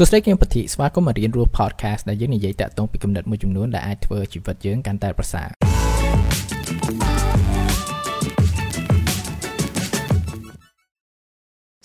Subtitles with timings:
[0.00, 5.48] សួស្តីគឹមពធីស្វាគមន៍មករៀនរស់ podcast ដែលយើងនិយាយតាក់ទងពីគំនិតមួយចំនួនដែលអាចធ្វើជីវិតយើងកាន់តែប្រសើរ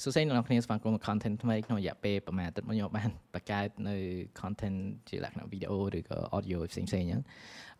[0.03, 3.95] សួស្តីអ្នកនរគ្នាស្វាគមន៍មក content ថ្មីក្នុងរយៈពេលប្រហែលអាទិត្យមុនខ្ញុំបានបង្កើតនៅ
[4.39, 4.77] content
[5.09, 7.21] ជាលក្ខណៈវីដេអូឬក៏ audio ផ្សេងៗអញ្ចឹង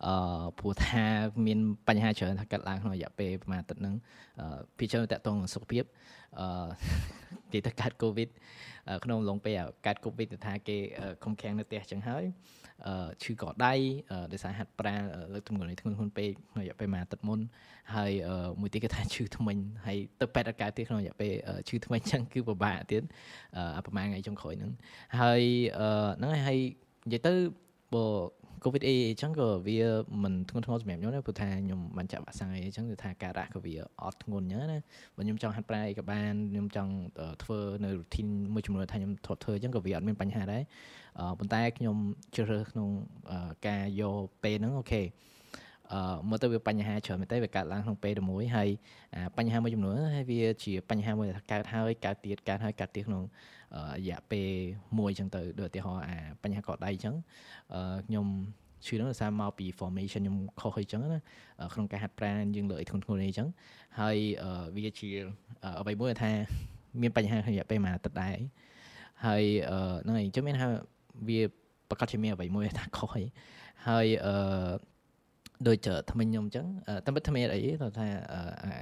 [0.06, 0.14] អឺ
[0.58, 1.04] ព្រោះថា
[1.46, 3.94] មានបញ្ហាច្រើនថាកាត់ឡើងក្នុងរយៈពេលប្រហែលអាទិត្យហ្នឹង
[4.78, 5.84] ពីច្រើនតាក់ទងនឹងសុខភាព
[6.40, 6.46] អឺ
[7.52, 8.28] និយាយទៅកើត covid
[9.04, 9.54] ក្នុងឡុងពេល
[9.86, 10.76] កើតកូវីដទៅថាគេ
[11.24, 12.24] ខំខាំងនៅផ្ទះចឹងហើយ
[13.22, 13.74] ឈឺកដៃ
[14.32, 15.02] ដោយសារហាត់ប្រាណ
[15.34, 17.40] លើកទម្ងន់នេះធ្ងន់ធ្ងរពេកក្នុងរយៈពេលមួយអាទិត្យមុន
[17.94, 18.12] ហើយ
[18.60, 21.32] មួយទៀតគេថាឈឺធ្មេញហើយទៅពេទ្យអាការទៀតក្នុងរយៈពេល
[21.68, 23.02] ឈឺធ្មេញចឹងគឺពិបាកទៀត
[23.86, 24.72] ប្រហែលថ្ងៃចុងក្រោយហ្នឹង
[25.20, 25.42] ហើយ
[26.18, 26.58] ហ្នឹងហើយ
[27.06, 27.34] និយាយទៅ
[27.94, 28.06] បើ
[28.64, 29.78] COVID អីអញ្ចឹងក៏វា
[30.22, 34.78] មិនធ្ងន់ធ្ងរសម្រាប់ខ្ញុំដែរព្រោះថាខ្ញុំបានចាក់វ៉ាក់សាំងអីអញ្ចឹងគឺថាការរ៉ាក់ក៏វាអត់ធ្ងន់អញ្ចឹងណា
[35.16, 36.92] បើខ្ញុំចង់ហាត់ប្រាណអីក៏បានខ្ញុំចង់
[37.42, 40.62] ធ្វើនៅ routine មួយចំនួនថាខ្ញុំធ្លាប់ធ្វើអញ្ចឹងក៏វាអត់មានបញ្ហាដែរ
[41.38, 41.96] ប៉ុន្តែខ្ញុំ
[42.34, 42.88] ជ្រើសរើសក្នុង
[43.66, 45.33] ការយកពេលហ្នឹងអូខេអឺ
[46.28, 48.68] មើលទៅវាបញ្ហាច្រើនមែនទេវាកើតឡើងក្នុងពេលតែមួយហើយ
[49.38, 53.22] បញ្ហាមួយចំនួនហើយវាជាបញ្ហាមួយដែលកើតហើយកើតទៀតកើតហើយកើតទៀតក្នុង
[53.98, 54.48] រយៈពេល
[54.98, 57.14] មួយអញ្ចឹងទៅដូចឧទាហរណ៍អាបញ្ហាកដៃអញ្ចឹង
[58.06, 58.26] ខ្ញុំ
[58.86, 61.20] ឈឺហ្នឹងដោយសារមកពី formation ខ្ញុំខុសអីចឹងណា
[61.74, 63.48] ក្នុងការហាត់ប្រាណយើងលើអីធ្ងន់ធ្ងរអីចឹង
[64.00, 64.16] ហើយ
[64.76, 65.10] វាជា
[65.80, 66.30] អ្វីមួយថា
[67.02, 68.36] មានបញ្ហាក្នុងរយៈពេលមួយអាទិត្យដែរ
[69.26, 69.42] ហើយ
[70.02, 70.68] ហ្នឹងហើយអញ្ចឹងមានថា
[71.28, 71.40] វា
[71.90, 73.24] ប្រកាសជាមានអ្វីមួយថាខុសអី
[73.88, 74.34] ហើយអឺ
[75.68, 76.66] ដូចថ្មិញខ្ញុំអញ្ចឹង
[77.04, 78.06] តែមិនថ្មីអីទៅថា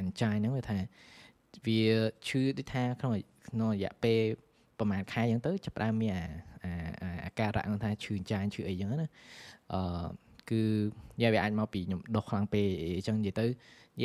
[0.00, 0.78] អញ្ចាញហ្នឹងវាថា
[1.66, 1.80] វា
[2.26, 3.12] ឈឺដូចថាក្នុង
[3.48, 4.20] ក្នុងរយៈពេល
[4.78, 6.14] ប្រហែលខែអញ្ចឹងទៅចាប់ផ្ដើមមាន
[6.64, 6.72] អា
[7.24, 9.08] អាការៈហ្នឹងថាឈឺអញ្ចាញឈឺអីអញ្ចឹងណា
[9.72, 10.06] អឺ
[10.50, 10.62] គឺ
[11.22, 12.66] យ៉ាវាអាចមកពីខ្ញុំដុសខ្លាំងពេក
[12.96, 13.46] អញ្ចឹងនិយាយទៅ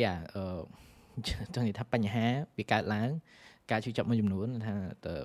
[0.00, 0.44] យ៉ាអឺ
[1.54, 2.26] ចង់និយាយថាបញ្ហា
[2.58, 3.10] វាកើតឡើង
[3.70, 4.74] ការជួយចាប់មួយចំនួនថា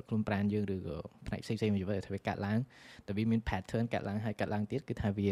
[0.07, 2.59] ខ្លួនប្រានយើងឬក៏ផ្នែកផ្សេងផ្សេងមួយជីវិតថាវាកាត់ឡើង
[3.07, 5.29] តែវាមាន pattern កាត់ឡើងហើយកាត់ឡើងទៀតគឺថាវា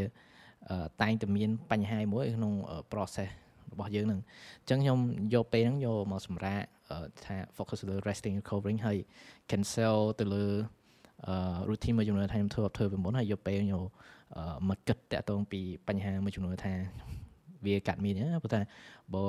[1.02, 2.54] តែងតែមានបញ្ហាមួយក្នុង
[2.92, 3.30] process
[3.72, 4.22] របស់យើងហ្នឹង
[4.62, 5.00] អញ្ចឹងខ្ញុំ
[5.34, 6.66] យកពេលហ្នឹងយកមកសម្រាប់
[7.26, 8.98] ថា focus លើ resting recovering ហើយ
[9.50, 10.46] cancel ទៅលើ
[11.70, 13.84] routine មួយចំនួនថាខ្ញុំធ្វើអត់ធ្វើពីមុនហើយយកពេលខ្ញុំ
[14.70, 16.74] មកគិតតាក់ទងពីបញ្ហាមួយចំនួនថា
[17.66, 18.62] វាកាត់មានណាព្រោះថា
[19.14, 19.24] បើ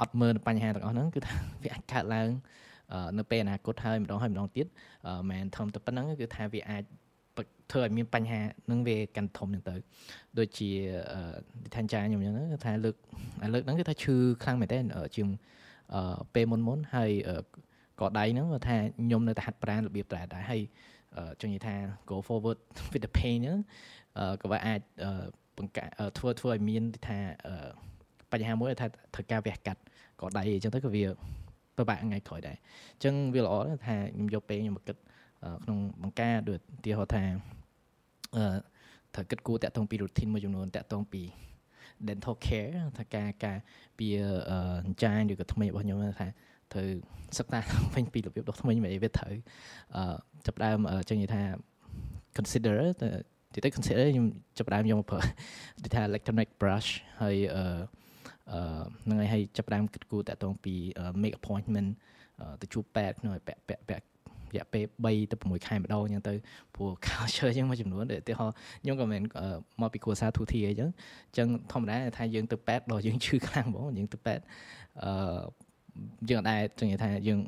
[0.00, 2.28] អត់មើលបញ្ហាទាំងអស់ហ្នឹងគឺថាវាអាចកើតឡើង
[3.18, 4.66] នៅពេលអនាគតហើយម្ដងហើយម្ដងទៀត
[5.30, 6.82] មិនធំតែប៉ុណ្្នឹងគឺថាវាអាច
[7.72, 9.74] ធ្វើឲ្យមានបញ្ហានឹងវាកាន់ធំហ្នឹងទៅ
[10.38, 10.70] ដូចជា
[11.74, 12.96] ថាចាខ្ញុំអញ្ចឹងថាលើក
[13.54, 14.78] លើកហ្នឹងគឺថាឈឺខ្លាំងមែនតើ
[15.16, 15.28] ជាង
[16.34, 17.10] ពេលមុនមុនហើយ
[18.00, 20.60] កដៃហ្នឹងថាខ្ញុំនៅតែហាត់ប្រាណរបៀបដែរដែរហើយ
[21.40, 21.74] ចង់និយាយថា
[22.10, 22.58] go forward
[22.92, 23.58] with the pain ហ្នឹង
[24.42, 24.80] ក៏វាអាច
[25.56, 25.78] បង្ក
[26.18, 27.18] ធ្វើធ្វើឲ្យមានថា
[28.32, 29.80] បញ្ហាមួយថាត្រូវការវះកាត់
[30.20, 31.04] ក៏ដៃអញ្ចឹងទៅក៏វា
[31.76, 32.56] ពិបាកថ្ងៃក្រោយដែរ
[32.94, 33.54] អញ្ចឹងវាល្អ
[33.86, 34.96] ថាខ្ញុំយកពេលខ្ញុំមកគិត
[35.64, 37.24] ក្នុងបង្ការដូចទីហោថា
[38.36, 38.56] អឺ
[39.14, 41.22] ត្រូវគិតគូរតាក់ទងពី routine មួយចំនួនតាក់ទងពី
[42.08, 43.58] dental care ថាការការ
[43.98, 44.06] ពី
[44.86, 46.28] អញ្ចាញឬក៏ថ្មីរបស់ខ្ញុំថា
[46.72, 46.88] ត្រូវ
[47.38, 47.60] សិក្សា
[47.94, 49.34] វិញពីរបៀបដុសថ្មីមិនអីវាត្រូវ
[49.96, 50.16] អឺ
[50.46, 51.42] ចាប់ដើមចឹងនិយាយថា
[52.36, 52.76] consider
[53.54, 54.26] ទីទៅ consider ខ្ញុំ
[54.58, 55.20] ចាប់ដើមយកមកប្រើ
[55.84, 56.88] ទីថា electronic brush
[57.22, 57.64] ហើយអឺ
[58.52, 58.60] អឺ
[59.04, 60.74] ហ្នឹងហើយចាប់ដើមគិតគូរតាក់ទងពី
[61.22, 61.88] make appointment
[62.60, 64.04] ទៅជួបពេទ្យក្នុងពាក់ពាក់ពាក់
[64.56, 66.34] រយៈពេល3ទៅ6ខែម្ដងអញ្ចឹងទៅ
[66.74, 69.22] ព្រោះ culture អញ្ចឹងមួយចំនួនឧទាហរណ៍ខ្ញុំក៏មិន
[69.80, 70.90] មកពីគ្រួសារទូធីអីចឹង
[71.28, 74.44] អញ្ចឹងធម្មតាថាយើងទៅពេទ្យដល់យើងឈឺខ្លាំងហ្មងយើងទៅពេទ្យ
[75.04, 75.66] អឺ
[76.30, 77.40] យើងអត់ដែរចង់និយាយថាយើង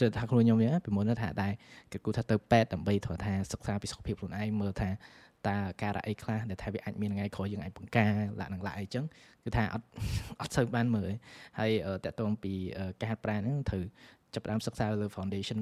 [0.00, 1.52] ទៅថាខ្លួនខ្ញុំវិញពីមុនថាដែរ
[1.92, 4.90] គេគូថាទៅពេទ្យដើម្បីធ្វើថាសិក្សាពីសុខភាពខ្លួនឯងមើលថា
[5.48, 9.04] តើការៈអីខ្លះដែលថាវាអាចមានថ្ងៃក្រោយយើងអាចបង្ការលក្ខណៈឡាអីចឹង
[9.44, 9.86] គឺថាអត់
[10.40, 11.10] អត់សូវបានមើល
[11.58, 11.70] ហើយ
[12.04, 12.52] តកតងពី
[13.00, 13.84] ការហាត់ប្រាណហ្នឹងត្រូវ
[14.34, 15.60] ចាប់ផ្ដើមសិក្សាលើ foundation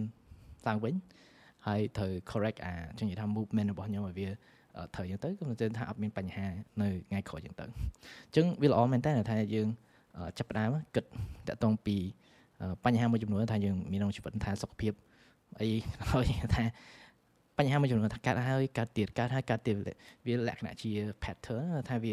[0.68, 0.94] ឡើងវិញ
[1.66, 4.28] ហើយត្រូវ correct អាចឹងនិយាយថា movement របស់ខ្ញុំឲ្យវា
[4.94, 6.46] ត្រូវចឹងទៅគឺមិនថាអត់មានបញ្ហា
[6.82, 9.68] នៅថ្ងៃក្រោយចឹងទៅអញ្ចឹងវាល្អមែនតើថាយើង
[10.38, 11.04] ចាប់ផ្ដើមគិត
[11.48, 11.96] តកតងពី
[12.84, 14.92] បញ្ហាមួយចំនួនថាយើងមានក្នុងជីវិតថាសុខភាព
[15.60, 15.68] អី
[16.10, 16.64] ហើយថា
[17.58, 19.76] បញ្ហាមួយចំនួនថាកាត់ហើយកាត់ទៀតកាត់ហើយកាត់ទៀត
[20.26, 20.90] វាលក្ខណៈជា
[21.22, 22.12] pattern ថាវា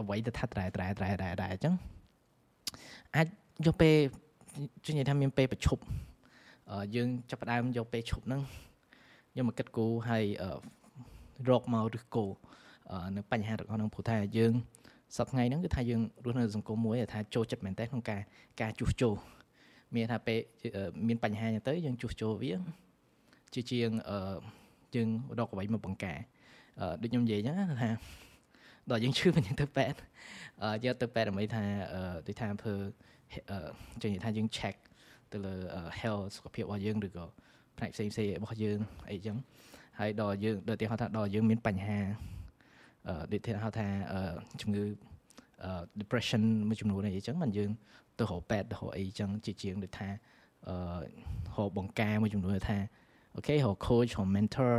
[0.00, 1.74] អ្វីទៅថាត្រែត្រែត្រែត្រែត្រែអញ្ចឹង
[3.16, 3.26] អាច
[3.66, 3.94] យកពេល
[4.84, 5.82] ជួយនិយាយថាមានពេលប្រឈប់
[6.94, 8.42] យើងចាប់ផ្ដើមយកពេលឈប់ហ្នឹង
[9.36, 10.24] យកមកគិតគូរហើយ
[11.48, 12.26] រកមកឬគោ
[13.16, 14.52] នៅបញ្ហារបស់ហ្នឹងព្រោះថាយើង
[15.16, 18.20] សប្តាហ៍ថ្ងៃហ្នឹងគឺថាយើងរស់នៅសង្គមមួយថាចូលចិត្តមែនតើក្នុងការ
[18.60, 19.14] ការជួសជុល
[19.94, 20.38] មានថាពេល
[21.08, 22.52] មានបញ្ហាអញ្ចឹងទៅយើងជួសជុលវា
[23.54, 23.90] ជាជាង
[24.94, 26.18] យើងរកអ្វីមកបង្ការ
[27.02, 27.90] ដូចខ្ញុំនិយាយអញ្ចឹងថា
[28.90, 29.98] ដល់យើងឈឺយើងទៅពេទ្យ
[30.84, 31.64] យកទៅពេទ្យដើម្បីថា
[32.26, 32.74] ដូចថាធ្វើ
[34.00, 34.76] ចង់និយាយថាយើង check
[35.32, 35.54] ទៅលើ
[36.00, 37.24] health សុខភាពរបស់យើងឬក៏
[37.78, 38.78] ផ្នែកផ្សេងផ្សេងរបស់យើង
[39.10, 39.36] អីចឹង
[39.98, 41.98] ហហើយដល់យើងដល់ទីហៅថាដល់យើងមានបញ្ហា
[43.08, 43.88] អឺដូចហៅថា
[44.60, 44.84] ជំងឺ
[46.00, 47.70] depression មួយចំនួនអីចឹងមិនយើង
[48.18, 50.08] ទៅរកពេទ្យទៅរកអីចឹងជាជាងដូចថា
[50.68, 50.74] អឺ
[51.56, 52.78] រកបង្ការមួយចំនួនថា
[53.36, 54.74] អូខេរក coach រក mentor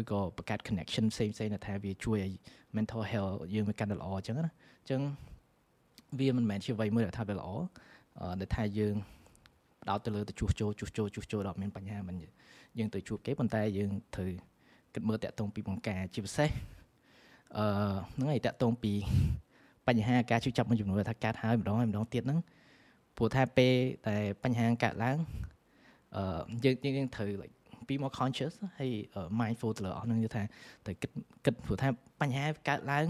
[0.00, 2.32] ឬក៏បង្កើត connection ផ្សេងផ្សេងថាវាជួយឲ្យ
[2.76, 4.52] mental health យើងវាកាន់តែល្អអញ្ចឹងណា
[4.82, 5.00] អញ្ចឹង
[6.18, 7.48] វាមិនមែនជាអ្វីមួយដែលថាវាល្អ
[8.40, 8.94] ដែលថាយើង
[9.84, 12.16] ផ្ដោតទៅលើទៅជួសជុលជួសជុលជួសជុលដល់មានបញ្ហាមិន
[12.78, 14.30] យើងទៅជួបគេប៉ុន្តែយើងត្រូវ
[14.94, 16.50] គិតមើលតាក់ទងពីបង្ការជាពិសេស
[17.58, 17.64] អឺ
[18.14, 18.92] ហ្នឹងឯងតាក់ទងពី
[19.88, 22.38] បញ្ហាការជួបចាប់មួយចំនួនថាកាត់ហើយម្ដងហើយម្ដងទៀតហ្នឹង
[23.16, 23.72] ព្រោះថាពេល
[24.06, 25.16] តែបញ្ហាកើតឡើង
[26.16, 26.22] អឺ
[26.64, 27.54] យើងយើងត្រូវ like
[27.88, 28.90] be more conscious ហើយ
[29.40, 30.42] mindful ទៅលើអស់ហ្នឹងគឺថា
[30.86, 31.10] ទៅគិត
[31.44, 31.88] គិតព្រោះថា
[32.20, 33.06] បញ្ហាកើតឡើង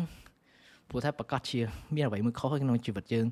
[0.88, 1.60] ព្រោះថាប្រកាសជា
[1.94, 3.26] មានអ្វីមួយខុសក្នុងជីវិតយើង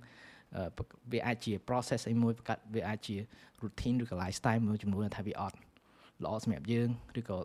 [1.12, 3.16] វាអាចជា process អីមួយប្រកាសវាអាចជា
[3.62, 5.56] routine ឬក៏ lifestyle មួយចំនួនថាវាអត់
[6.24, 6.88] ល្អសម្រាប់យើង
[7.20, 7.38] ឬក៏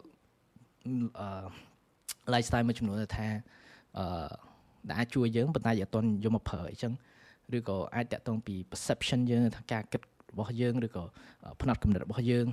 [1.19, 1.27] អឺ
[2.33, 3.27] lifestyle មួយចំនួនថា
[3.97, 4.29] អឺ
[4.89, 6.93] ដែលអាចជួយយើងប៉ុន្តែយើងអត់ទាន់យកមកប្រើអញ្ចឹង
[7.57, 10.01] ឬក៏អាចតាក់ទងពី perception យើងថាការគិត
[10.31, 11.03] របស់យើងឬក៏
[11.61, 12.47] ផ្នត់គំនិតរបស់យើង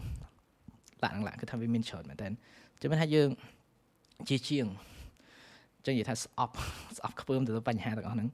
[1.03, 2.29] ឡាក់ឡាក់គឺថាវាមានច្រើនមែនតើ
[2.81, 3.29] ចឹងមិនថាយើង
[4.29, 4.67] ជាជាង
[5.87, 6.55] ចឹងនិយាយថាស្អប់
[6.99, 8.29] ស្អប់ខ្ពើមទៅបញ្ហាទាំងអស់ហ្នឹង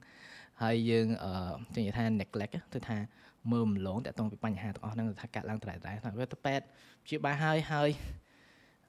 [0.61, 1.31] ហើយយើងអឺ
[1.75, 2.97] ចឹងនិយាយថា neglect ទៅថា
[3.51, 6.65] មើលម្លងតាក់ទងពីបញ្ហាទាំងអស់ហ្នឹងថាកាត់ឡើងត្រែត្រែថាវាទៅពេទ្យ
[7.05, 7.89] ព្យាបាលហើយហើយ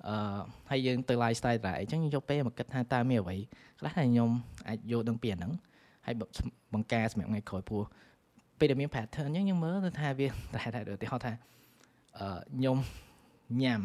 [0.08, 0.38] អឺ
[0.70, 3.36] ហើយយើងទៅ lifestyle ដែរអញ្ចឹងយកពេលមកគិតថាតើមានអ្វី
[3.78, 4.30] ខ្លះដែលខ្ញុំ
[4.68, 5.52] អាចយកដឹងពីអាហ្នឹង
[6.06, 6.14] ហើយ
[6.74, 7.82] បង្ការសម្រាប់ថ្ងៃក្រោយព្រោះ
[8.58, 11.32] ពេលដែលមាន pattern អញ្ចឹងយើងមើលទៅថាវាតែតែឧទាហរណ៍ថា
[12.18, 12.26] អឺ
[12.56, 12.76] ខ្ញុំ
[13.62, 13.80] ញ៉ាំ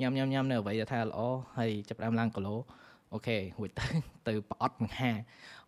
[0.00, 1.20] ញ៉ាំញ៉ាំញ៉ាំនៅអ្វីដែលថាល្អ
[1.56, 2.54] ហើយចាប់ដើមឡើងគីឡូ
[3.12, 3.86] អូខេរួចទៅ
[4.28, 5.10] ទៅប្រអត់បង្ហា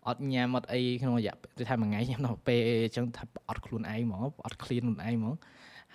[0.08, 5.34] អត់ញ៉ាំអត់អីក្នុងរយៈទៅថាមួយថ្ងៃញ៉ាំដល់ពេលអញ្ចឹងថាប្រអត់ខ្លួនឯងហ្មងប្រអត់ clean ខ្លួនឯងហ្មង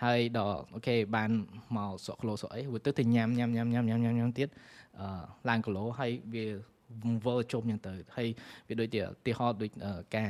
[0.03, 1.29] ហើយដល់អូខេបាន
[1.77, 4.49] មកសក់គីឡូសក់អីរួចទៅទៅញ៉ាំញ៉ាំញ៉ាំញ៉ាំញ៉ាំញ៉ាំញ៉ាំទៀត
[4.99, 5.07] អឺ
[5.49, 6.45] ឡើងគីឡូហើយវា
[7.25, 8.27] វិលជុំអញ្ចឹងទៅហើយ
[8.67, 9.71] វាដូចជាទីហោដូច
[10.15, 10.29] ការ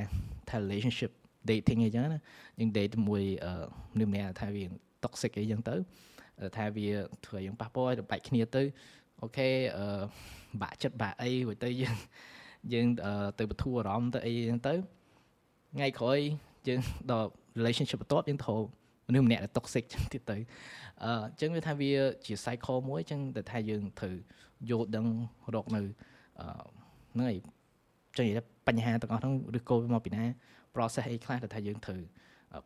[0.50, 1.12] ថា relationship
[1.50, 2.20] dating អីចឹងណា
[2.60, 3.24] យើង date ជាមួយ
[3.94, 4.64] មនុស្សម្នាក់ថាវា
[5.04, 5.76] toxic អីចឹងទៅ
[6.58, 6.88] ថាវា
[7.26, 8.64] ធ្វើយើងប៉ះពាល់ឲ្យបែកគ្នាទៅ
[9.22, 10.04] អូខេអឺ
[10.62, 11.98] បាក់ចិត្តបាក់អីរួចទៅយើង
[12.74, 12.88] យើង
[13.40, 14.74] ទៅបទូអារម្មណ៍ទៅអីហ្នឹងទៅ
[15.74, 16.20] ថ្ងៃក្រោយ
[16.68, 16.80] យើង
[17.12, 18.60] ដល់ relationship បន្ទាប់យើងត្រូវ
[19.08, 20.38] មនុស្សម្នាក់ដែល toxic ចឹងទៀតទៅ
[21.04, 21.92] អឺអញ្ចឹងវាថាវា
[22.26, 24.16] ជា cycle មួយអញ្ចឹងតែថាយើងត្រូវ
[24.70, 25.06] យល់ដឹង
[25.56, 25.82] រកនៅ
[26.40, 26.48] អឺ
[27.14, 27.38] ហ្នឹងហើយ
[28.18, 30.24] ចឹងនិយាយថាបញ្ហាទាំងអស់ហ្នឹងឬក៏មកពីណា
[30.76, 32.02] process អីខ្លះដែលថាយើងត្រូវ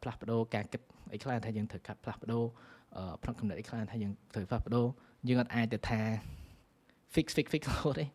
[0.02, 0.82] ផ្លាស់ប្ដូរការគិត
[1.14, 2.44] អីខ្លះថាយើងត្រូវកាត់ផ្លាស់ប្ដូរ
[3.22, 4.86] ផ្នែកកំណត់អីខ្លះថាយើងត្រូវផ្លាស់ប្ដូរ
[5.28, 6.00] យើងអត់អាចទៅថា
[7.14, 8.06] fix fix fix រហូតទេ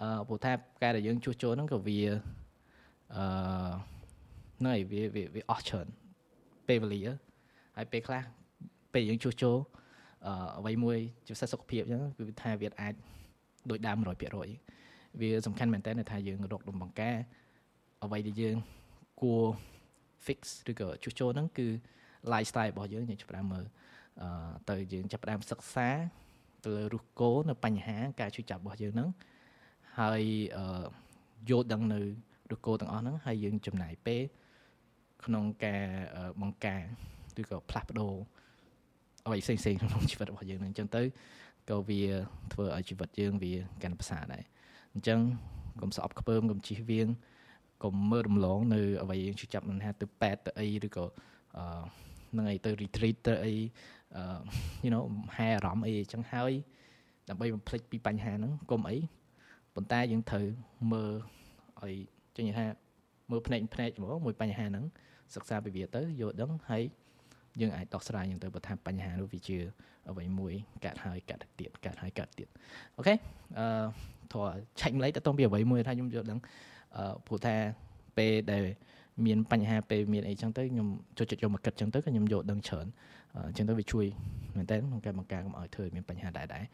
[0.00, 0.52] អឺព្រោះថា
[0.82, 1.98] ការដែលយើងជួសជុលហ្នឹងក៏វា
[3.16, 3.70] អឺ
[4.66, 5.02] ណៃវា
[5.34, 5.86] វាអស់ច្រើន
[6.68, 7.02] ពេលវេលា
[7.76, 8.22] ហើយពេលខ្លះ
[8.92, 9.56] ពេលយើងជួសជុល
[10.26, 12.94] អឺអ្វីមួយជាពិសេសសុខភាពអញ្ចឹងគឺថាវាអាច
[13.70, 13.96] ដូចដើម
[14.58, 17.16] 100%វាសំខាន់មែនតើថាយើងរកដំបង្ការ
[18.04, 18.56] អ្វីដែលយើង
[19.20, 19.44] គួរ
[20.26, 20.40] fix
[20.70, 21.66] ឬក៏ជួសជុលហ្នឹងគឺ
[22.32, 23.64] lifestyle របស់យើងយើងចាប់ផ្ដើមមើល
[24.22, 24.28] អឺ
[24.70, 25.88] ទៅយើងចាប់ផ្ដើមសិក្សា
[26.64, 29.08] ទៅលើរុះគោនៅបញ្ហាការជួយចាប់របស់យើងហ្នឹង
[30.00, 30.22] ហើយ
[30.56, 30.84] អឺ
[31.48, 32.00] យល់ដឹងនៅ
[32.50, 34.22] រុះគោទាំងអស់ហ្នឹងហើយយើងចំណាយពេល
[35.24, 35.84] ក្នុងការ
[36.40, 36.82] បង្ការ
[37.40, 38.14] ឬក៏ផ្លាស់ប្ដូរ
[39.26, 41.02] អ្វីផ្សេងៗក្នុងជីវិតរបស់យើងហ្នឹងអញ្ចឹងទៅ
[41.70, 42.02] ក៏វា
[42.52, 43.52] ធ្វើឲ្យជីវិតយើងវា
[43.82, 44.44] កាន់ប្រសើរដែរ
[44.94, 45.18] អញ្ចឹង
[45.80, 47.08] កុំស្អប់ខ្ពើមកុំជិះវៀង
[47.84, 51.04] កុំមើលរំលងនៅអ្វីយើងជួយចាប់មិនថាទៅប៉ែតទៅអីឬក៏
[51.58, 51.82] អឺ
[52.36, 53.52] នឹងអីទៅ retreat ទៅអី
[54.84, 55.04] you know
[55.36, 56.52] ហែអារម្មណ៍អីចឹងហើយ
[57.28, 58.96] ដើម្បីបំភ្លេចពីបញ្ហាហ្នឹងកុំអី
[59.78, 60.46] ប៉ុន្តែយើងត្រូវ
[60.92, 61.12] មើល
[61.82, 61.94] ឲ្យ
[62.36, 62.66] ចឹងនិយាយថា
[63.30, 64.84] មើលភ្នែកភ្នែកហ្មងមួយបញ្ហាហ្នឹង
[65.34, 66.82] សិក្សាពីវាទៅយល់ដឹងហើយ
[67.60, 69.58] យើងអាចដោះស្រាយយ៉ាងទៅបើថាបញ្ហានោះវាជា
[70.10, 70.54] អ្វីមួយ
[70.84, 72.48] កាត់ហើយកាត់ទៀតកាត់ហើយកាត់ទៀត
[72.96, 73.14] អូខេ
[73.58, 73.66] អឺ
[74.32, 76.38] ធေါ်ឆែកម្លេចតទៅពីអ្វីមួយថាខ្ញុំយល់ដឹង
[76.96, 77.54] អឺព្រោះថា
[78.18, 78.64] ពេលដែល
[79.26, 82.86] មានបញ្ហាពេលមានអីចឹងទៅខ្ញុំចូលចិត្តយកមកគិតចឹងទៅក៏ខ្ញុំយកដឹងច្រើន
[83.36, 84.06] អញ្ចឹងទៅវាជួយ
[84.56, 86.64] មែនតើក្នុងការបង្ការកុំឲ្យធ្វើមានបញ្ហាដែរដែរ